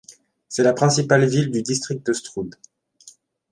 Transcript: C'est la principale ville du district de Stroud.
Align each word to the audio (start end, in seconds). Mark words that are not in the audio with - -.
C'est 0.49 0.63
la 0.63 0.73
principale 0.73 1.25
ville 1.27 1.51
du 1.51 1.61
district 1.61 2.03
de 2.07 2.13
Stroud. 2.13 2.55